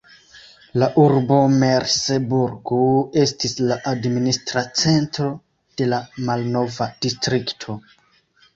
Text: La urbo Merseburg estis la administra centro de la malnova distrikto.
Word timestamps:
La 0.83 0.85
urbo 1.01 1.35
Merseburg 1.63 2.73
estis 3.25 3.55
la 3.73 3.77
administra 3.93 4.65
centro 4.85 5.31
de 5.83 5.91
la 5.95 6.03
malnova 6.31 6.91
distrikto. 7.09 7.81